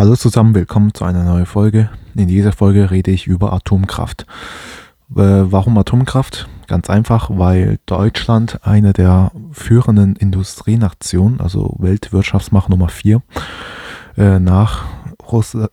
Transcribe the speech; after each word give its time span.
Hallo 0.00 0.16
zusammen, 0.16 0.54
willkommen 0.54 0.94
zu 0.94 1.04
einer 1.04 1.24
neuen 1.24 1.44
Folge. 1.44 1.90
In 2.14 2.26
dieser 2.26 2.52
Folge 2.52 2.90
rede 2.90 3.10
ich 3.10 3.26
über 3.26 3.52
Atomkraft. 3.52 4.24
Warum 5.10 5.76
Atomkraft? 5.76 6.48
Ganz 6.66 6.88
einfach, 6.88 7.28
weil 7.30 7.78
Deutschland 7.84 8.60
eine 8.66 8.94
der 8.94 9.30
führenden 9.52 10.16
Industrienationen, 10.16 11.42
also 11.42 11.76
Weltwirtschaftsmacht 11.80 12.70
Nummer 12.70 12.88
4, 12.88 13.20
äh, 14.16 14.38
nach, 14.38 14.86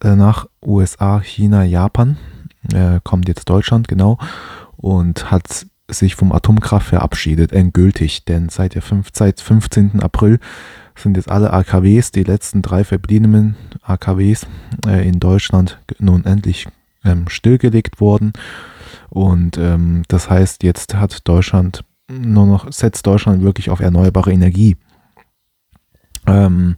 äh, 0.04 0.16
nach 0.18 0.48
USA, 0.62 1.22
China, 1.22 1.64
Japan, 1.64 2.18
äh, 2.74 3.00
kommt 3.06 3.30
jetzt 3.30 3.50
Deutschland, 3.50 3.88
genau, 3.88 4.18
und 4.76 5.32
hat 5.32 5.68
sich 5.90 6.16
vom 6.16 6.32
Atomkraft 6.32 6.88
verabschiedet, 6.88 7.52
endgültig, 7.52 8.26
denn 8.26 8.50
seit, 8.50 8.76
der 8.76 8.82
5, 8.82 9.10
seit 9.14 9.40
15. 9.40 10.02
April 10.02 10.40
sind 10.96 11.16
jetzt 11.16 11.30
alle 11.30 11.54
AKWs, 11.54 12.12
die 12.12 12.24
letzten 12.24 12.62
drei 12.62 12.84
verbliebenen 12.84 13.56
AKWs 13.84 14.48
äh, 14.86 15.08
in 15.08 15.20
Deutschland 15.20 15.80
nun 16.00 16.26
endlich 16.26 16.68
ähm, 17.06 17.30
stillgelegt 17.30 18.02
worden. 18.02 18.34
Und 19.10 19.58
ähm, 19.58 20.04
das 20.08 20.30
heißt, 20.30 20.64
jetzt 20.64 20.96
hat 20.96 21.28
Deutschland 21.28 21.84
nur 22.10 22.46
noch, 22.46 22.72
setzt 22.72 23.06
Deutschland 23.08 23.44
wirklich 23.44 23.70
auf 23.70 23.80
erneuerbare 23.80 24.32
Energie. 24.32 24.76
Ähm, 26.26 26.76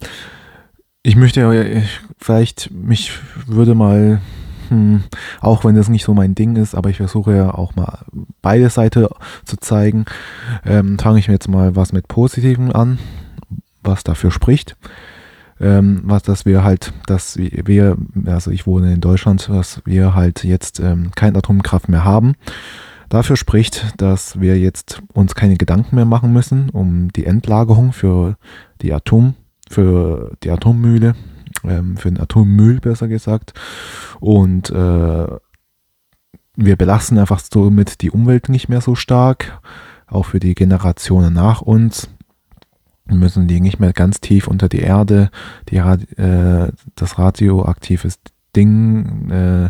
ich 1.02 1.16
möchte 1.16 1.41
äh, 1.41 1.84
vielleicht, 2.17 2.72
mich 2.72 3.12
würde 3.45 3.73
mal, 3.73 4.22
hm, 4.70 5.04
auch 5.41 5.66
wenn 5.66 5.76
das 5.76 5.90
nicht 5.90 6.05
so 6.05 6.14
mein 6.14 6.36
Ding 6.36 6.55
ist, 6.55 6.76
aber 6.76 6.90
ich 6.90 6.98
versuche 6.98 7.36
ja 7.36 7.54
auch 7.54 7.76
mal 7.76 8.00
beide 8.41 8.70
Seiten 8.70 9.08
zu 9.45 9.58
zeigen, 9.58 10.05
ähm, 10.66 10.98
fange 10.98 11.20
ich 11.20 11.28
mir 11.28 11.34
jetzt 11.34 11.50
mal 11.50 11.76
was 11.76 11.94
mit 11.94 12.08
Positiven 12.08 12.72
an 12.72 13.00
was 13.84 14.04
dafür 14.04 14.32
spricht. 14.32 14.76
Ähm, 15.62 16.02
was, 16.04 16.23
dass 16.23 16.45
wir 16.45 16.64
halt, 16.64 16.94
dass 17.05 17.38
wir, 17.38 17.98
also 18.26 18.50
ich 18.50 18.66
wohne 18.66 18.94
in 18.94 19.02
Deutschland, 19.02 19.50
dass 19.50 19.82
wir 19.86 20.16
halt 20.16 20.45
jetzt 20.45 20.80
ähm, 20.80 21.11
keine 21.16 21.38
Atomkraft 21.38 21.89
mehr 21.89 22.06
haben. 22.06 22.36
Dafür 23.09 23.36
spricht, 23.36 23.94
dass 23.98 24.39
wir 24.39 24.58
jetzt 24.58 25.02
uns 25.14 25.36
keine 25.36 25.58
Gedanken 25.58 25.95
mehr 25.95 26.06
machen 26.06 26.31
müssen 26.31 26.70
um 26.70 27.11
die 27.11 27.26
Endlagerung 27.26 27.92
für 27.92 28.38
die 28.81 28.94
Atom, 28.94 29.33
für 29.70 30.31
die 30.44 30.52
Atommühle, 30.52 31.16
ähm, 31.63 31.97
für 31.97 32.09
den 32.09 32.19
Atommüll 32.19 32.79
besser 32.79 33.07
gesagt. 33.07 33.53
Und 34.19 34.69
äh, 34.69 35.27
wir 36.55 36.75
belasten 36.75 37.17
einfach 37.17 37.39
somit 37.39 38.02
die 38.02 38.11
Umwelt 38.11 38.49
nicht 38.49 38.69
mehr 38.69 38.81
so 38.81 38.95
stark, 38.95 39.61
auch 40.07 40.25
für 40.25 40.39
die 40.39 40.55
Generationen 40.55 41.33
nach 41.33 41.61
uns 41.61 42.09
müssen 43.11 43.47
die 43.47 43.59
nicht 43.59 43.80
mehr 43.80 43.93
ganz 43.93 44.21
tief 44.21 44.47
unter 44.47 44.69
die 44.69 44.80
Erde, 44.80 45.30
die, 45.69 45.77
äh, 45.77 46.71
das 46.95 47.17
radioaktive 47.17 48.09
Ding 48.55 49.30
äh, 49.30 49.69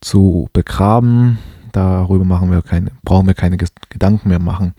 zu 0.00 0.48
begraben. 0.52 1.38
Darüber 1.72 2.24
machen 2.24 2.50
wir 2.50 2.62
keine, 2.62 2.90
brauchen 3.02 3.26
wir 3.26 3.34
keine 3.34 3.56
Gedanken 3.56 4.28
mehr 4.28 4.40
machen. 4.40 4.74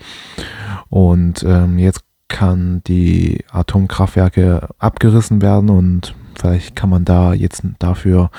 Und 0.90 1.44
ähm, 1.44 1.80
jetzt 1.80 2.04
kann 2.32 2.82
die 2.88 3.44
Atomkraftwerke 3.52 4.70
abgerissen 4.80 5.42
werden 5.42 5.70
und 5.70 6.16
vielleicht 6.40 6.76
kann 6.76 6.90
man 6.90 7.06
da 7.06 7.34
jetzt 7.34 7.64
dafür 7.78 8.32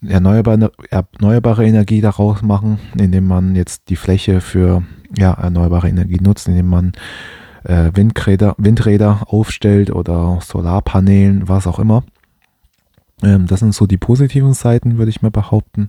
erneuerbare, 0.00 1.66
Energie 1.66 2.00
daraus 2.00 2.40
machen, 2.40 2.78
indem 2.96 3.26
man 3.26 3.56
jetzt 3.56 3.88
die 3.88 3.96
Fläche 3.96 4.40
für 4.40 4.84
ja, 5.16 5.32
erneuerbare 5.32 5.88
Energie 5.88 6.20
nutzt, 6.22 6.46
indem 6.46 6.68
man 6.68 6.92
äh, 7.64 7.90
Windräder, 7.94 8.54
Windräder 8.58 9.22
aufstellt 9.26 9.90
oder 9.90 10.38
Solarpanelen, 10.40 11.48
was 11.48 11.66
auch 11.66 11.80
immer. 11.80 12.04
Ähm, 13.24 13.46
das 13.46 13.60
sind 13.60 13.74
so 13.74 13.86
die 13.86 13.98
positiven 13.98 14.54
Seiten, 14.54 14.98
würde 14.98 15.10
ich 15.10 15.20
mal 15.20 15.32
behaupten. 15.32 15.88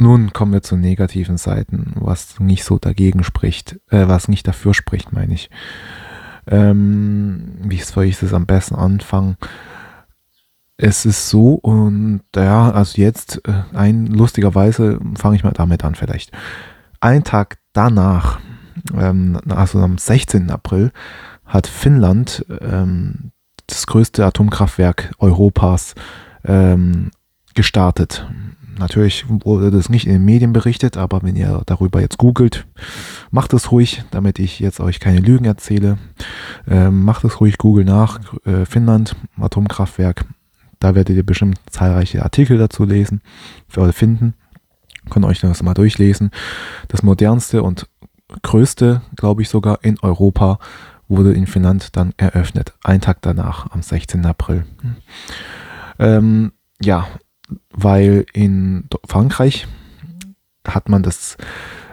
Nun 0.00 0.32
kommen 0.32 0.52
wir 0.52 0.62
zu 0.62 0.76
negativen 0.76 1.36
Seiten, 1.36 1.92
was 1.96 2.38
nicht 2.40 2.64
so 2.64 2.78
dagegen 2.78 3.24
spricht, 3.24 3.80
äh, 3.90 4.06
was 4.08 4.28
nicht 4.28 4.46
dafür 4.46 4.74
spricht, 4.74 5.12
meine 5.12 5.34
ich. 5.34 5.50
Ähm, 6.46 7.58
wie 7.62 7.78
soll 7.78 8.04
ich 8.04 8.18
das 8.18 8.32
am 8.32 8.46
besten 8.46 8.76
anfangen? 8.76 9.36
Es 10.76 11.04
ist 11.04 11.28
so 11.28 11.54
und 11.54 12.22
ja, 12.36 12.70
also 12.70 13.00
jetzt 13.00 13.42
äh, 13.48 13.62
ein 13.74 14.06
lustigerweise 14.06 15.00
fange 15.16 15.36
ich 15.36 15.44
mal 15.44 15.52
damit 15.52 15.84
an 15.84 15.96
vielleicht. 15.96 16.30
Ein 17.00 17.24
Tag 17.24 17.58
danach 17.72 18.38
ähm, 18.96 19.38
also 19.48 19.80
am 19.80 19.98
16. 19.98 20.50
April, 20.50 20.92
hat 21.44 21.66
Finnland 21.66 22.44
ähm, 22.60 23.32
das 23.66 23.86
größte 23.86 24.24
Atomkraftwerk 24.24 25.12
Europas 25.18 25.94
ähm, 26.44 27.10
gestartet. 27.54 28.28
Natürlich 28.78 29.24
wurde 29.28 29.70
das 29.70 29.88
nicht 29.88 30.06
in 30.06 30.12
den 30.12 30.24
Medien 30.24 30.52
berichtet, 30.52 30.96
aber 30.96 31.22
wenn 31.22 31.36
ihr 31.36 31.62
darüber 31.66 32.00
jetzt 32.00 32.18
googelt, 32.18 32.66
macht 33.30 33.52
es 33.52 33.72
ruhig, 33.72 34.04
damit 34.10 34.38
ich 34.38 34.60
jetzt 34.60 34.80
euch 34.80 35.00
keine 35.00 35.18
Lügen 35.20 35.44
erzähle. 35.44 35.98
Ähm, 36.68 37.04
macht 37.04 37.24
es 37.24 37.40
ruhig, 37.40 37.58
Google 37.58 37.84
nach, 37.84 38.20
äh, 38.44 38.64
Finnland, 38.64 39.16
Atomkraftwerk. 39.36 40.24
Da 40.78 40.94
werdet 40.94 41.16
ihr 41.16 41.26
bestimmt 41.26 41.58
zahlreiche 41.70 42.22
Artikel 42.22 42.56
dazu 42.56 42.84
lesen 42.84 43.20
oder 43.76 43.92
finden. 43.92 44.34
Könnt 45.10 45.26
euch 45.26 45.40
das 45.40 45.62
mal 45.62 45.74
durchlesen. 45.74 46.30
Das 46.86 47.02
modernste 47.02 47.62
und 47.62 47.88
größte, 48.42 49.02
glaube 49.16 49.42
ich 49.42 49.48
sogar 49.48 49.82
in 49.82 49.98
Europa, 50.00 50.58
wurde 51.08 51.32
in 51.32 51.46
Finnland 51.46 51.96
dann 51.96 52.12
eröffnet. 52.16 52.74
Ein 52.84 53.00
Tag 53.00 53.22
danach, 53.22 53.70
am 53.72 53.82
16. 53.82 54.24
April. 54.26 54.66
Ähm, 55.98 56.52
ja, 56.80 57.08
weil 57.70 58.26
in 58.32 58.88
Frankreich 59.06 59.66
hat 60.66 60.88
man 60.88 61.02
das, 61.02 61.36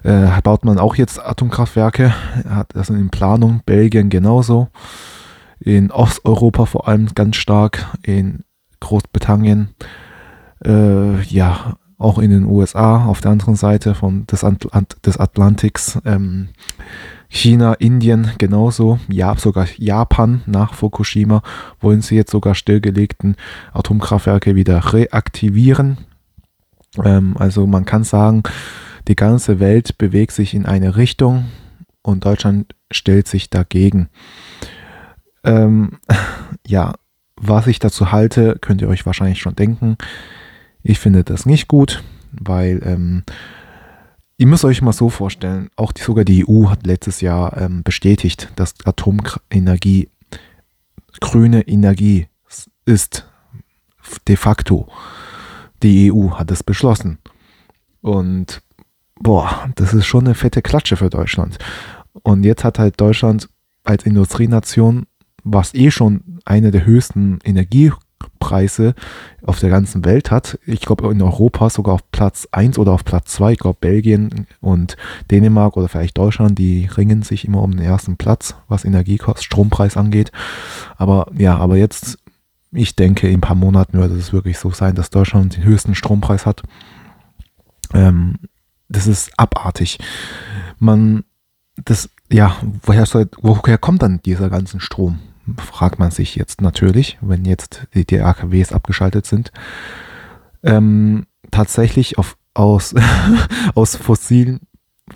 äh, 0.03 0.41
baut 0.41 0.65
man 0.65 0.79
auch 0.79 0.95
jetzt 0.95 1.23
Atomkraftwerke, 1.23 2.13
hat 2.47 2.69
das 2.73 2.89
in 2.89 3.09
Planung, 3.09 3.61
Belgien 3.65 4.09
genauso, 4.09 4.69
in 5.59 5.91
Osteuropa 5.91 6.65
vor 6.65 6.87
allem 6.87 7.07
ganz 7.15 7.37
stark, 7.37 7.85
in 8.03 8.43
Großbritannien, 8.81 9.69
äh, 10.65 11.21
ja, 11.23 11.77
auch 11.97 12.19
in 12.19 12.29
den 12.29 12.43
USA 12.43 13.05
auf 13.05 13.21
der 13.21 13.31
anderen 13.31 13.55
Seite 13.55 13.95
von 13.95 14.27
des, 14.27 14.43
Atlant 14.43 14.97
des 15.05 15.17
Atlantiks. 15.17 15.97
Ähm, 16.05 16.49
China, 17.35 17.73
Indien 17.73 18.31
genauso, 18.37 18.97
ja, 19.09 19.35
sogar 19.35 19.67
Japan 19.77 20.41
nach 20.45 20.73
Fukushima 20.73 21.43
wollen 21.81 22.01
sie 22.01 22.15
jetzt 22.15 22.31
sogar 22.31 22.55
stillgelegten 22.55 23.35
Atomkraftwerke 23.73 24.55
wieder 24.55 24.93
reaktivieren. 24.93 25.97
Ähm, 27.03 27.35
also 27.37 27.67
man 27.67 27.83
kann 27.83 28.05
sagen, 28.05 28.43
die 29.09 29.17
ganze 29.17 29.59
Welt 29.59 29.97
bewegt 29.97 30.31
sich 30.31 30.53
in 30.53 30.65
eine 30.65 30.95
Richtung 30.95 31.45
und 32.01 32.23
Deutschland 32.23 32.73
stellt 32.89 33.27
sich 33.27 33.49
dagegen. 33.49 34.07
Ähm, 35.43 35.99
ja, 36.65 36.93
was 37.35 37.67
ich 37.67 37.79
dazu 37.79 38.13
halte, 38.13 38.57
könnt 38.61 38.81
ihr 38.81 38.87
euch 38.87 39.05
wahrscheinlich 39.05 39.41
schon 39.41 39.57
denken. 39.57 39.97
Ich 40.83 40.99
finde 40.99 41.25
das 41.25 41.45
nicht 41.45 41.67
gut, 41.67 42.01
weil 42.31 42.81
ähm, 42.85 43.23
ihr 44.37 44.47
müsst 44.47 44.65
euch 44.65 44.81
mal 44.81 44.93
so 44.93 45.09
vorstellen, 45.09 45.69
auch 45.75 45.91
die, 45.91 46.01
sogar 46.01 46.25
die 46.25 46.45
EU 46.47 46.69
hat 46.69 46.85
letztes 46.85 47.21
Jahr 47.21 47.57
ähm, 47.57 47.83
bestätigt, 47.83 48.51
dass 48.55 48.73
Atomenergie 48.85 50.09
grüne 51.19 51.67
Energie 51.67 52.27
ist. 52.85 53.27
De 54.27 54.35
facto. 54.35 54.87
Die 55.81 56.11
EU 56.11 56.31
hat 56.31 56.51
es 56.51 56.63
beschlossen. 56.63 57.17
Und 58.01 58.61
boah, 59.19 59.69
das 59.75 59.93
ist 59.93 60.05
schon 60.05 60.25
eine 60.25 60.35
fette 60.35 60.61
Klatsche 60.61 60.95
für 60.95 61.09
Deutschland. 61.09 61.57
Und 62.21 62.43
jetzt 62.43 62.63
hat 62.63 62.77
halt 62.77 63.01
Deutschland 63.01 63.49
als 63.83 64.05
Industrienation, 64.05 65.05
was 65.43 65.73
eh 65.73 65.91
schon 65.91 66.39
eine 66.45 66.71
der 66.71 66.85
höchsten 66.85 67.39
Energie 67.43 67.91
Preise 68.45 68.93
auf 69.43 69.59
der 69.59 69.71
ganzen 69.71 70.05
Welt 70.05 70.29
hat. 70.29 70.59
Ich 70.67 70.81
glaube 70.81 71.11
in 71.11 71.21
Europa 71.21 71.71
sogar 71.71 71.95
auf 71.95 72.11
Platz 72.11 72.47
1 72.51 72.77
oder 72.77 72.91
auf 72.91 73.03
Platz 73.03 73.31
2. 73.33 73.53
Ich 73.53 73.59
glaube 73.59 73.77
Belgien 73.81 74.45
und 74.61 74.97
Dänemark 75.31 75.77
oder 75.77 75.87
vielleicht 75.87 76.15
Deutschland, 76.15 76.59
die 76.59 76.85
ringen 76.85 77.23
sich 77.23 77.45
immer 77.45 77.63
um 77.63 77.71
den 77.71 77.81
ersten 77.81 78.17
Platz, 78.17 78.53
was 78.67 78.85
Energiekost, 78.85 79.43
Strompreis 79.43 79.97
angeht. 79.97 80.31
Aber 80.95 81.27
ja, 81.35 81.57
aber 81.57 81.75
jetzt, 81.75 82.19
ich 82.71 82.95
denke, 82.95 83.27
in 83.27 83.39
ein 83.39 83.41
paar 83.41 83.55
Monaten 83.55 83.97
wird 83.97 84.11
es 84.11 84.31
wirklich 84.31 84.59
so 84.59 84.69
sein, 84.69 84.93
dass 84.93 85.09
Deutschland 85.09 85.57
den 85.57 85.63
höchsten 85.63 85.95
Strompreis 85.95 86.45
hat. 86.45 86.61
Ähm, 87.93 88.35
das 88.89 89.07
ist 89.07 89.31
abartig. 89.37 89.97
Man, 90.77 91.23
das, 91.83 92.11
ja, 92.31 92.57
woher, 92.83 93.07
soll, 93.07 93.27
woher 93.41 93.79
kommt 93.79 94.03
dann 94.03 94.21
dieser 94.21 94.51
ganzen 94.51 94.79
Strom? 94.79 95.19
Fragt 95.57 95.99
man 95.99 96.11
sich 96.11 96.35
jetzt 96.35 96.61
natürlich, 96.61 97.17
wenn 97.21 97.45
jetzt 97.45 97.87
die, 97.93 98.05
die 98.05 98.19
AKWs 98.19 98.71
abgeschaltet 98.71 99.25
sind, 99.25 99.51
ähm, 100.63 101.25
tatsächlich 101.51 102.17
auf, 102.17 102.37
aus, 102.53 102.95
aus 103.75 103.95
fossilen, 103.95 104.61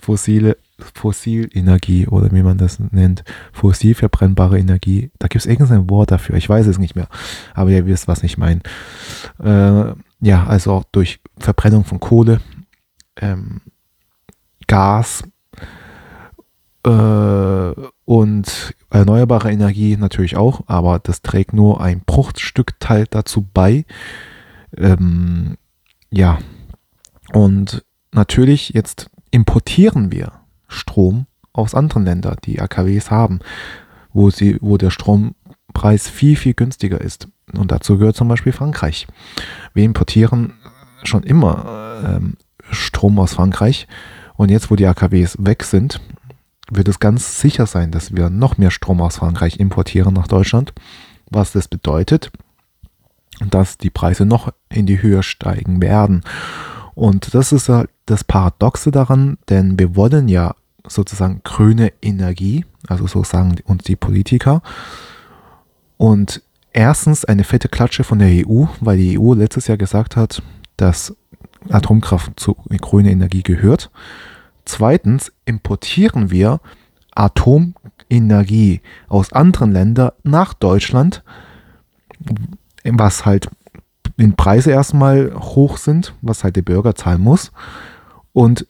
fossile 0.00 0.56
Fossilenergie 0.94 2.06
oder 2.06 2.32
wie 2.32 2.42
man 2.42 2.58
das 2.58 2.78
nennt, 2.78 3.24
fossil 3.52 3.94
verbrennbare 3.94 4.58
Energie. 4.58 5.10
Da 5.18 5.28
gibt 5.28 5.44
es 5.44 5.50
irgendein 5.50 5.90
Wort 5.90 6.10
dafür, 6.10 6.36
ich 6.36 6.48
weiß 6.48 6.66
es 6.66 6.78
nicht 6.78 6.96
mehr, 6.96 7.08
aber 7.54 7.70
ihr 7.70 7.86
wisst, 7.86 8.08
was 8.08 8.22
ich 8.22 8.38
meine. 8.38 8.60
Äh, 9.42 9.94
ja, 10.20 10.46
also 10.46 10.72
auch 10.72 10.84
durch 10.92 11.20
Verbrennung 11.38 11.84
von 11.84 12.00
Kohle, 12.00 12.40
ähm, 13.16 13.60
Gas 14.66 15.22
äh, 16.86 16.90
und 18.10 18.74
erneuerbare 18.90 19.52
Energie 19.52 19.96
natürlich 19.96 20.36
auch, 20.36 20.62
aber 20.66 20.98
das 20.98 21.22
trägt 21.22 21.52
nur 21.52 21.80
ein 21.80 22.00
Bruchstückteil 22.00 23.06
dazu 23.08 23.46
bei. 23.54 23.84
Ähm, 24.76 25.56
ja, 26.10 26.40
und 27.32 27.84
natürlich 28.10 28.70
jetzt 28.70 29.10
importieren 29.30 30.10
wir 30.10 30.32
Strom 30.66 31.26
aus 31.52 31.76
anderen 31.76 32.04
Ländern, 32.04 32.38
die 32.42 32.60
AKWs 32.60 33.12
haben, 33.12 33.38
wo, 34.12 34.28
sie, 34.30 34.58
wo 34.60 34.76
der 34.76 34.90
Strompreis 34.90 36.08
viel, 36.08 36.34
viel 36.34 36.54
günstiger 36.54 37.00
ist. 37.00 37.28
Und 37.52 37.70
dazu 37.70 37.96
gehört 37.96 38.16
zum 38.16 38.26
Beispiel 38.26 38.50
Frankreich. 38.50 39.06
Wir 39.72 39.84
importieren 39.84 40.54
schon 41.04 41.22
immer 41.22 42.02
ähm, 42.04 42.38
Strom 42.72 43.20
aus 43.20 43.34
Frankreich. 43.34 43.86
Und 44.34 44.50
jetzt, 44.50 44.68
wo 44.68 44.74
die 44.74 44.86
AKWs 44.86 45.36
weg 45.38 45.62
sind, 45.62 46.00
wird 46.70 46.88
es 46.88 47.00
ganz 47.00 47.40
sicher 47.40 47.66
sein, 47.66 47.90
dass 47.90 48.14
wir 48.14 48.30
noch 48.30 48.58
mehr 48.58 48.70
Strom 48.70 49.00
aus 49.00 49.16
Frankreich 49.16 49.58
importieren 49.58 50.14
nach 50.14 50.28
Deutschland. 50.28 50.72
Was 51.30 51.52
das 51.52 51.68
bedeutet, 51.68 52.30
dass 53.48 53.78
die 53.78 53.90
Preise 53.90 54.26
noch 54.26 54.52
in 54.68 54.86
die 54.86 55.02
Höhe 55.02 55.22
steigen 55.22 55.80
werden. 55.80 56.22
Und 56.94 57.34
das 57.34 57.52
ist 57.52 57.68
halt 57.68 57.90
das 58.06 58.24
Paradoxe 58.24 58.90
daran, 58.90 59.38
denn 59.48 59.78
wir 59.78 59.96
wollen 59.96 60.28
ja 60.28 60.54
sozusagen 60.86 61.40
grüne 61.44 61.92
Energie, 62.02 62.64
also 62.88 63.06
so 63.06 63.24
sagen 63.24 63.56
uns 63.64 63.84
die 63.84 63.96
Politiker. 63.96 64.62
Und 65.96 66.42
erstens 66.72 67.24
eine 67.24 67.44
fette 67.44 67.68
Klatsche 67.68 68.04
von 68.04 68.18
der 68.18 68.46
EU, 68.46 68.64
weil 68.80 68.96
die 68.96 69.18
EU 69.18 69.34
letztes 69.34 69.66
Jahr 69.66 69.78
gesagt 69.78 70.16
hat, 70.16 70.42
dass 70.76 71.14
Atomkraft 71.68 72.38
zu 72.40 72.56
grüner 72.80 73.10
Energie 73.10 73.42
gehört. 73.42 73.90
Zweitens 74.70 75.32
importieren 75.46 76.30
wir 76.30 76.60
Atomenergie 77.10 78.82
aus 79.08 79.32
anderen 79.32 79.72
Ländern 79.72 80.12
nach 80.22 80.54
Deutschland, 80.54 81.24
was 82.84 83.26
halt 83.26 83.50
in 84.16 84.36
Preise 84.36 84.70
erstmal 84.70 85.34
hoch 85.34 85.76
sind, 85.76 86.14
was 86.22 86.44
halt 86.44 86.54
der 86.54 86.62
Bürger 86.62 86.94
zahlen 86.94 87.20
muss. 87.20 87.50
Und 88.32 88.68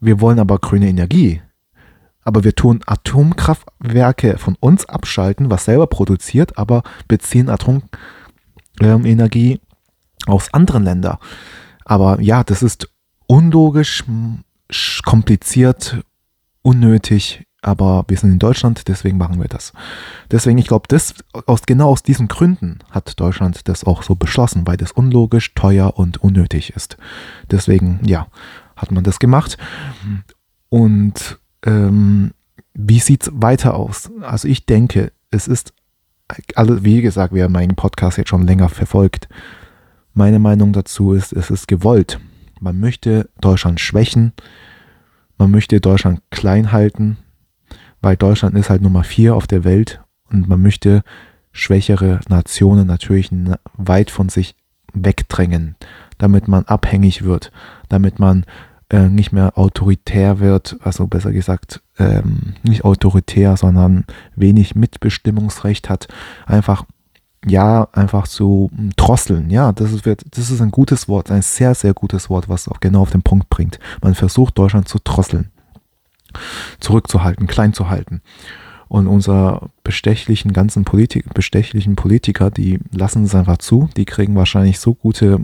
wir 0.00 0.20
wollen 0.20 0.38
aber 0.38 0.58
grüne 0.58 0.86
Energie. 0.86 1.40
Aber 2.24 2.44
wir 2.44 2.54
tun 2.54 2.80
Atomkraftwerke 2.84 4.36
von 4.36 4.54
uns 4.60 4.84
abschalten, 4.84 5.50
was 5.50 5.64
selber 5.64 5.86
produziert, 5.86 6.58
aber 6.58 6.82
beziehen 7.08 7.48
Atomenergie 8.82 9.62
aus 10.26 10.52
anderen 10.52 10.84
Ländern. 10.84 11.16
Aber 11.86 12.20
ja, 12.20 12.44
das 12.44 12.62
ist 12.62 12.90
unlogisch, 13.26 14.04
kompliziert, 15.04 15.98
unnötig, 16.62 17.44
aber 17.60 18.04
wir 18.08 18.16
sind 18.16 18.32
in 18.32 18.38
Deutschland, 18.38 18.86
deswegen 18.88 19.18
machen 19.18 19.40
wir 19.40 19.48
das. 19.48 19.72
Deswegen, 20.30 20.58
ich 20.58 20.66
glaube, 20.66 20.86
das 20.88 21.14
aus 21.46 21.62
genau 21.66 21.90
aus 21.90 22.02
diesen 22.02 22.28
Gründen 22.28 22.78
hat 22.90 23.18
Deutschland 23.18 23.66
das 23.68 23.84
auch 23.84 24.02
so 24.02 24.14
beschlossen, 24.14 24.66
weil 24.66 24.76
das 24.76 24.92
unlogisch, 24.92 25.54
teuer 25.54 25.98
und 25.98 26.18
unnötig 26.18 26.74
ist. 26.76 26.96
Deswegen, 27.50 28.00
ja, 28.04 28.28
hat 28.76 28.92
man 28.92 29.02
das 29.02 29.18
gemacht. 29.18 29.58
Und 30.68 31.38
ähm, 31.64 32.32
wie 32.74 33.00
sieht 33.00 33.24
es 33.24 33.30
weiter 33.34 33.74
aus? 33.74 34.10
Also 34.22 34.46
ich 34.46 34.66
denke, 34.66 35.12
es 35.30 35.48
ist, 35.48 35.72
also 36.54 36.84
wie 36.84 37.02
gesagt, 37.02 37.34
wer 37.34 37.48
meinen 37.48 37.74
Podcast 37.74 38.18
jetzt 38.18 38.28
schon 38.28 38.46
länger 38.46 38.68
verfolgt, 38.68 39.28
meine 40.14 40.38
Meinung 40.38 40.72
dazu 40.72 41.12
ist, 41.12 41.32
es 41.32 41.50
ist 41.50 41.66
gewollt. 41.66 42.20
Man 42.60 42.80
möchte 42.80 43.28
Deutschland 43.40 43.80
schwächen, 43.80 44.32
man 45.36 45.50
möchte 45.50 45.80
Deutschland 45.80 46.20
klein 46.30 46.72
halten, 46.72 47.18
weil 48.00 48.16
Deutschland 48.16 48.56
ist 48.56 48.70
halt 48.70 48.82
Nummer 48.82 49.04
vier 49.04 49.36
auf 49.36 49.46
der 49.46 49.64
Welt 49.64 50.00
und 50.30 50.48
man 50.48 50.60
möchte 50.62 51.02
schwächere 51.52 52.20
Nationen 52.28 52.86
natürlich 52.86 53.30
weit 53.76 54.10
von 54.10 54.28
sich 54.28 54.54
wegdrängen, 54.92 55.76
damit 56.18 56.48
man 56.48 56.64
abhängig 56.64 57.22
wird, 57.22 57.52
damit 57.88 58.18
man 58.18 58.44
äh, 58.90 59.08
nicht 59.08 59.32
mehr 59.32 59.58
autoritär 59.58 60.40
wird, 60.40 60.76
also 60.80 61.06
besser 61.06 61.32
gesagt 61.32 61.82
ähm, 61.98 62.54
nicht 62.62 62.84
autoritär, 62.84 63.56
sondern 63.56 64.04
wenig 64.34 64.74
Mitbestimmungsrecht 64.74 65.88
hat, 65.90 66.08
einfach 66.46 66.84
ja, 67.46 67.88
einfach 67.92 68.26
zu 68.26 68.70
hm, 68.74 68.90
drosseln. 68.96 69.50
Ja, 69.50 69.72
das 69.72 69.92
ist, 69.92 70.06
das 70.06 70.50
ist 70.50 70.60
ein 70.60 70.70
gutes 70.70 71.08
Wort, 71.08 71.30
ein 71.30 71.42
sehr, 71.42 71.74
sehr 71.74 71.94
gutes 71.94 72.30
Wort, 72.30 72.48
was 72.48 72.68
auch 72.68 72.80
genau 72.80 73.02
auf 73.02 73.10
den 73.10 73.22
Punkt 73.22 73.48
bringt. 73.48 73.78
Man 74.02 74.14
versucht 74.14 74.58
Deutschland 74.58 74.88
zu 74.88 74.98
drosseln, 75.02 75.50
zurückzuhalten, 76.80 77.46
klein 77.46 77.72
zu 77.72 77.88
halten. 77.88 78.22
Und 78.88 79.06
unsere 79.06 79.68
bestechlichen 79.84 80.54
ganzen 80.54 80.84
Politik, 80.84 81.34
bestechlichen 81.34 81.94
Politiker, 81.94 82.50
die 82.50 82.80
lassen 82.90 83.24
es 83.24 83.34
einfach 83.34 83.58
zu. 83.58 83.90
Die 83.98 84.06
kriegen 84.06 84.34
wahrscheinlich 84.34 84.80
so 84.80 84.94
gute, 84.94 85.40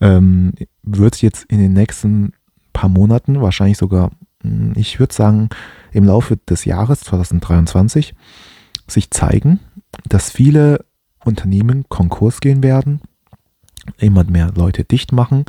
ähm, 0.00 0.52
wird 0.82 1.22
jetzt 1.22 1.44
in 1.44 1.58
den 1.58 1.72
nächsten 1.72 2.32
paar 2.72 2.88
Monaten, 2.88 3.40
wahrscheinlich 3.40 3.78
sogar 3.78 4.10
hm, 4.44 4.72
ich 4.76 5.00
würde 5.00 5.14
sagen, 5.14 5.48
im 5.92 6.04
Laufe 6.04 6.36
des 6.36 6.64
Jahres 6.64 7.00
2023 7.00 8.14
sich 8.86 9.10
zeigen, 9.10 9.60
dass 10.08 10.30
viele 10.30 10.84
Unternehmen 11.24 11.86
Konkurs 11.88 12.40
gehen 12.40 12.62
werden, 12.62 13.00
immer 13.98 14.24
mehr 14.24 14.52
Leute 14.54 14.84
dicht 14.84 15.12
machen. 15.12 15.46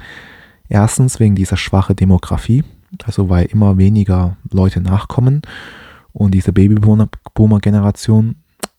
Erstens 0.70 1.20
wegen 1.20 1.36
dieser 1.36 1.58
schwachen 1.58 1.96
Demografie, 1.96 2.64
also 3.04 3.30
weil 3.30 3.46
immer 3.46 3.78
weniger 3.78 4.38
Leute 4.50 4.82
nachkommen 4.82 5.42
und 6.14 6.32
diese 6.34 6.54
Babyboomer-Generation 6.54 8.36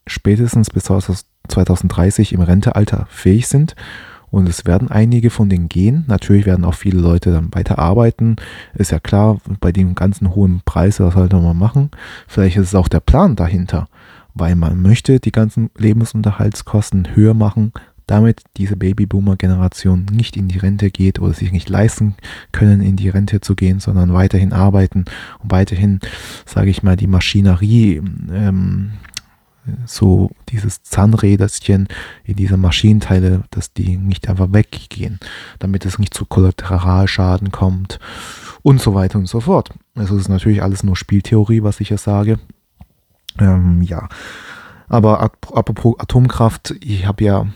spätestens 0.07 0.71
bis 0.71 0.85
2030 0.85 2.33
im 2.33 2.41
Rentealter 2.41 3.07
fähig 3.11 3.47
sind 3.47 3.77
und 4.31 4.49
es 4.49 4.67
werden 4.67 4.91
einige 4.91 5.31
von 5.31 5.49
denen 5.49 5.69
gehen. 5.69 6.05
Natürlich 6.09 6.47
werden 6.47 6.65
auch 6.65 6.75
viele 6.75 7.01
Leute 7.01 7.33
dann 7.33 7.55
weiter 7.55 7.79
arbeiten. 7.79 8.37
Ist 8.75 8.91
ja 8.91 8.99
klar, 8.99 9.39
bei 9.61 9.73
dem 9.73 9.95
ganzen 9.95 10.35
hohen 10.35 10.63
Preis, 10.65 11.01
was 11.01 11.15
sollte 11.15 11.37
man 11.37 11.57
machen? 11.57 11.91
Vielleicht 12.27 12.57
ist 12.57 12.69
es 12.69 12.75
auch 12.75 12.89
der 12.89 13.01
Plan 13.01 13.37
dahinter, 13.37 13.89
weil 14.35 14.55
man 14.57 14.81
möchte 14.83 15.21
die 15.21 15.33
ganzen 15.33 15.71
Lebensunterhaltskosten 15.77 17.15
höher 17.15 17.35
machen, 17.35 17.73
damit 18.07 18.43
diese 18.57 18.77
Babyboomer-Generation 18.77 20.07
nicht 20.13 20.37
in 20.37 20.49
die 20.49 20.59
Rente 20.59 20.91
geht 20.91 21.19
oder 21.19 21.33
sich 21.33 21.51
nicht 21.51 21.69
leisten 21.69 22.15
können, 22.53 22.81
in 22.81 22.97
die 22.97 23.09
Rente 23.09 23.41
zu 23.41 23.57
gehen, 23.57 23.81
sondern 23.81 24.13
weiterhin 24.13 24.53
arbeiten 24.53 25.07
und 25.43 25.51
weiterhin, 25.51 26.01
sage 26.45 26.71
ich 26.71 26.83
mal, 26.83 26.97
die 26.97 27.09
Maschinerie 27.09 28.01
ähm, 28.33 28.93
so 29.87 30.31
dieses 30.49 30.83
Zahnräderchen 30.83 31.89
in 32.25 32.37
diese 32.37 32.57
Maschinenteile, 32.57 33.45
dass 33.51 33.73
die 33.73 33.97
nicht 33.97 34.29
einfach 34.29 34.53
weggehen, 34.53 35.21
damit 35.59 35.85
es 35.87 35.99
nicht 35.99 36.15
zu 36.15 36.25
Kollateralschaden 36.25 37.51
kommt 37.53 37.99
und 38.63 38.81
so 38.81 38.95
weiter 38.95 39.19
und 39.19 39.29
so 39.29 39.41
fort. 39.41 39.71
Also 39.95 40.15
es 40.17 40.23
ist 40.23 40.29
natürlich 40.29 40.63
alles 40.63 40.83
nur 40.83 40.97
Spieltheorie, 40.97 41.63
was 41.63 41.81
ich 41.81 41.89
hier 41.89 41.99
sage. 41.99 42.39
Ähm, 43.39 43.83
ja, 43.83 44.09
aber 44.89 45.21
apropos 45.21 45.99
Atomkraft, 45.99 46.75
ich 46.81 47.07
habe 47.07 47.25
ja 47.25 47.47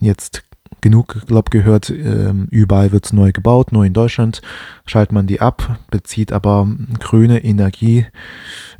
jetzt 0.00 0.44
genug, 0.80 1.26
glaube 1.26 1.50
gehört, 1.50 1.90
ähm, 1.90 2.48
überall 2.50 2.92
wird 2.92 3.06
es 3.06 3.12
neu 3.12 3.32
gebaut, 3.32 3.72
nur 3.72 3.84
in 3.84 3.92
Deutschland 3.92 4.42
schaltet 4.86 5.12
man 5.12 5.26
die 5.26 5.40
ab, 5.40 5.78
bezieht 5.90 6.32
aber 6.32 6.68
grüne 6.98 7.44
Energie. 7.44 8.06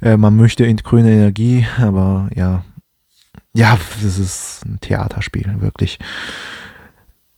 Äh, 0.00 0.16
man 0.16 0.36
möchte 0.36 0.64
in 0.64 0.76
grüne 0.76 1.12
Energie, 1.12 1.66
aber 1.78 2.30
ja, 2.34 2.64
ja, 3.54 3.78
das 4.02 4.18
ist 4.18 4.64
ein 4.64 4.80
Theaterspiel, 4.80 5.60
wirklich. 5.60 5.98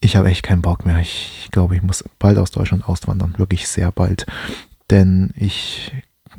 Ich 0.01 0.17
habe 0.17 0.29
echt 0.29 0.43
keinen 0.43 0.63
Bock 0.63 0.87
mehr. 0.87 0.99
Ich 1.01 1.49
glaube, 1.51 1.77
ich 1.77 1.83
muss 1.83 2.05
bald 2.19 2.39
aus 2.39 2.51
Deutschland 2.51 2.89
auswandern, 2.89 3.35
wirklich 3.39 3.67
sehr 3.67 3.91
bald. 3.91 4.27
Denn 4.91 5.33
ich 5.35 5.93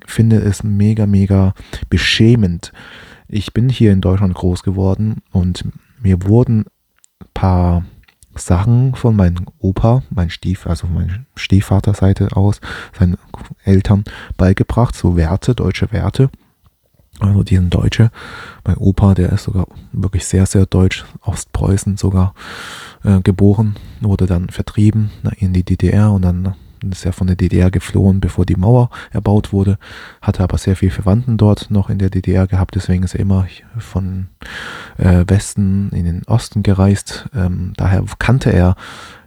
finde 0.05 0.37
es 0.37 0.63
mega, 0.63 1.05
mega 1.05 1.53
beschämend. 1.89 2.71
Ich 3.27 3.53
bin 3.53 3.69
hier 3.69 3.91
in 3.91 4.01
Deutschland 4.01 4.35
groß 4.35 4.63
geworden 4.63 5.23
und 5.31 5.65
mir 5.99 6.23
wurden 6.23 6.65
ein 7.19 7.27
paar 7.33 7.85
Sachen 8.35 8.95
von 8.95 9.15
meinem 9.15 9.45
Opa, 9.59 10.03
mein 10.09 10.29
Stief, 10.29 10.67
also 10.67 10.87
mein 10.87 11.25
Stiefvaterseite 11.35 12.35
aus, 12.35 12.59
seinen 12.97 13.17
Eltern 13.63 14.03
beigebracht, 14.37 14.95
so 14.95 15.15
Werte, 15.15 15.55
deutsche 15.55 15.91
Werte. 15.91 16.29
Also 17.19 17.43
die 17.43 17.55
sind 17.55 17.73
Deutsche. 17.73 18.11
Mein 18.65 18.77
Opa, 18.77 19.13
der 19.13 19.31
ist 19.31 19.43
sogar 19.43 19.67
wirklich 19.93 20.25
sehr, 20.25 20.45
sehr 20.45 20.65
deutsch, 20.65 21.05
Ostpreußen 21.21 21.95
sogar 21.95 22.33
äh, 23.05 23.21
geboren, 23.21 23.75
wurde 24.01 24.25
dann 24.25 24.49
vertrieben 24.49 25.11
in 25.37 25.53
die 25.53 25.63
DDR 25.63 26.11
und 26.11 26.23
dann 26.23 26.55
ist 26.91 27.05
er 27.05 27.13
von 27.13 27.27
der 27.27 27.35
DDR 27.35 27.71
geflohen, 27.71 28.19
bevor 28.19 28.45
die 28.45 28.55
Mauer 28.55 28.89
erbaut 29.11 29.53
wurde, 29.53 29.77
hatte 30.21 30.43
aber 30.43 30.57
sehr 30.57 30.75
viel 30.75 30.91
Verwandten 30.91 31.37
dort 31.37 31.71
noch 31.71 31.89
in 31.89 31.99
der 31.99 32.09
DDR 32.09 32.47
gehabt, 32.47 32.75
deswegen 32.75 33.03
ist 33.03 33.15
er 33.15 33.21
immer 33.21 33.47
von 33.77 34.27
äh, 34.97 35.23
Westen 35.27 35.89
in 35.89 36.05
den 36.05 36.23
Osten 36.25 36.63
gereist. 36.63 37.29
Ähm, 37.33 37.73
daher 37.77 38.03
kannte 38.19 38.51
er, 38.51 38.75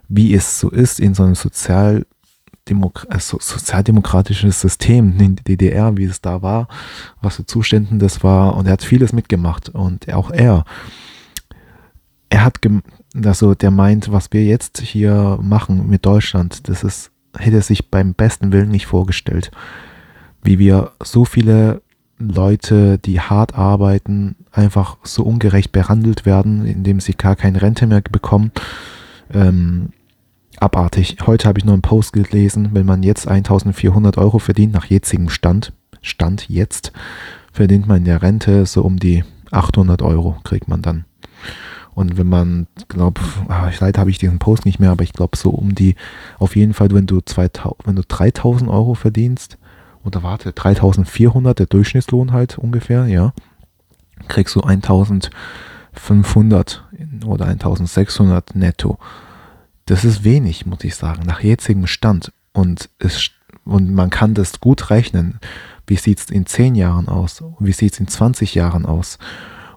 wie 0.07 0.33
es 0.33 0.59
so 0.59 0.69
ist 0.69 0.99
in 0.99 1.13
so 1.13 1.23
einem 1.23 1.35
Sozial 1.35 2.05
äh, 2.69 3.19
sozialdemokratisches 3.19 4.61
System 4.61 5.19
in 5.19 5.35
der 5.35 5.43
DDR, 5.43 5.97
wie 5.97 6.05
es 6.05 6.21
da 6.21 6.41
war, 6.41 6.67
was 7.21 7.37
für 7.37 7.45
Zuständen 7.45 7.99
das 7.99 8.23
war. 8.23 8.55
Und 8.55 8.67
er 8.67 8.73
hat 8.73 8.83
vieles 8.83 9.13
mitgemacht. 9.13 9.69
Und 9.69 10.11
auch 10.13 10.31
er, 10.31 10.65
er 12.29 12.45
hat, 12.45 12.57
also 13.23 13.55
der 13.55 13.71
meint, 13.71 14.11
was 14.11 14.31
wir 14.31 14.43
jetzt 14.43 14.79
hier 14.79 15.39
machen 15.41 15.89
mit 15.89 16.05
Deutschland, 16.05 16.67
das 16.69 16.83
ist 16.83 17.11
hätte 17.37 17.61
sich 17.61 17.89
beim 17.89 18.13
besten 18.13 18.51
Willen 18.51 18.69
nicht 18.69 18.87
vorgestellt. 18.87 19.51
Wie 20.41 20.59
wir 20.59 20.91
so 21.03 21.25
viele 21.25 21.81
Leute, 22.17 22.97
die 22.97 23.21
hart 23.21 23.55
arbeiten, 23.55 24.35
einfach 24.51 24.97
so 25.03 25.23
ungerecht 25.23 25.71
behandelt 25.71 26.25
werden, 26.25 26.65
indem 26.65 26.99
sie 26.99 27.13
gar 27.13 27.35
keine 27.35 27.61
Rente 27.61 27.87
mehr 27.87 28.01
bekommen. 28.01 28.51
Ähm, 29.33 29.89
abartig. 30.57 31.17
Heute 31.25 31.47
habe 31.47 31.59
ich 31.59 31.65
noch 31.65 31.73
einen 31.73 31.81
Post 31.81 32.13
gelesen, 32.13 32.69
wenn 32.73 32.85
man 32.85 33.03
jetzt 33.03 33.27
1400 33.27 34.17
Euro 34.17 34.39
verdient, 34.39 34.73
nach 34.73 34.85
jetzigem 34.85 35.29
Stand, 35.29 35.73
Stand 36.01 36.49
jetzt, 36.49 36.91
verdient 37.53 37.87
man 37.87 37.97
in 37.97 38.05
der 38.05 38.21
Rente 38.21 38.65
so 38.65 38.83
um 38.83 38.97
die 38.97 39.23
800 39.51 40.01
Euro, 40.01 40.37
kriegt 40.43 40.67
man 40.67 40.81
dann. 40.81 41.05
Und 41.99 42.17
wenn 42.17 42.29
man, 42.29 42.67
glaube, 42.87 43.19
ah, 43.49 43.69
leider 43.81 43.99
habe 43.99 44.09
ich 44.09 44.17
diesen 44.17 44.39
Post 44.39 44.65
nicht 44.65 44.79
mehr, 44.79 44.91
aber 44.91 45.03
ich 45.03 45.11
glaube 45.11 45.35
so 45.35 45.49
um 45.49 45.75
die, 45.75 45.95
auf 46.37 46.55
jeden 46.55 46.73
Fall, 46.73 46.89
wenn 46.91 47.07
du 47.07 47.19
2000, 47.19 47.85
wenn 47.85 47.97
du 47.97 48.03
3000 48.07 48.71
Euro 48.71 48.93
verdienst, 48.93 49.57
oder 50.05 50.23
warte, 50.23 50.53
3400, 50.53 51.59
der 51.59 51.65
Durchschnittslohn 51.65 52.31
halt 52.31 52.57
ungefähr, 52.57 53.05
ja, 53.07 53.33
kriegst 54.29 54.55
du 54.55 54.61
1500 54.61 56.85
oder 57.25 57.47
1600 57.47 58.55
netto. 58.55 58.97
Das 59.85 60.05
ist 60.05 60.23
wenig, 60.23 60.65
muss 60.65 60.85
ich 60.85 60.95
sagen, 60.95 61.23
nach 61.25 61.41
jetzigem 61.41 61.85
Stand. 61.85 62.31
Und, 62.53 62.89
es, 62.99 63.31
und 63.65 63.93
man 63.93 64.09
kann 64.09 64.35
das 64.35 64.61
gut 64.61 64.89
rechnen. 64.89 65.41
Wie 65.85 65.97
sieht 65.97 66.19
es 66.19 66.29
in 66.29 66.45
10 66.45 66.75
Jahren 66.75 67.09
aus? 67.09 67.43
Wie 67.59 67.73
sieht 67.73 67.91
es 67.91 67.99
in 67.99 68.07
20 68.07 68.55
Jahren 68.55 68.85
aus? 68.85 69.19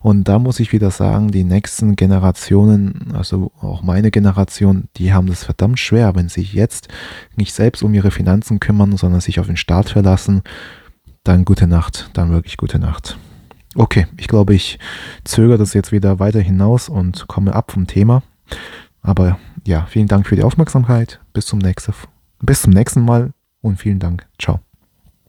Und 0.02 0.24
da 0.24 0.38
muss 0.38 0.58
ich 0.58 0.72
wieder 0.72 0.90
sagen, 0.90 1.30
die 1.30 1.44
nächsten 1.44 1.94
Generationen, 1.94 3.12
also 3.14 3.52
auch 3.60 3.82
meine 3.82 4.10
Generation, 4.10 4.88
die 4.96 5.12
haben 5.12 5.28
das 5.28 5.44
verdammt 5.44 5.78
schwer, 5.78 6.16
wenn 6.16 6.28
sie 6.28 6.42
jetzt 6.42 6.88
nicht 7.36 7.54
selbst 7.54 7.82
um 7.82 7.94
ihre 7.94 8.10
Finanzen 8.10 8.58
kümmern, 8.58 8.96
sondern 8.96 9.20
sich 9.20 9.38
auf 9.38 9.46
den 9.46 9.56
Staat 9.56 9.90
verlassen. 9.90 10.42
Dann 11.22 11.44
gute 11.44 11.68
Nacht, 11.68 12.10
dann 12.14 12.30
wirklich 12.30 12.56
gute 12.56 12.80
Nacht. 12.80 13.16
Okay, 13.76 14.06
ich 14.18 14.26
glaube, 14.26 14.54
ich 14.54 14.78
zögere 15.24 15.56
das 15.56 15.72
jetzt 15.72 15.92
wieder 15.92 16.18
weiter 16.18 16.40
hinaus 16.40 16.88
und 16.88 17.28
komme 17.28 17.54
ab 17.54 17.70
vom 17.70 17.86
Thema. 17.86 18.22
Aber 19.02 19.38
ja, 19.64 19.86
vielen 19.86 20.08
Dank 20.08 20.26
für 20.26 20.36
die 20.36 20.42
Aufmerksamkeit. 20.42 21.20
Bis 21.32 21.46
zum 21.46 21.60
nächsten, 21.60 21.94
bis 22.40 22.62
zum 22.62 22.72
nächsten 22.72 23.04
Mal 23.04 23.32
und 23.60 23.78
vielen 23.78 24.00
Dank. 24.00 24.26
Ciao. 24.38 24.60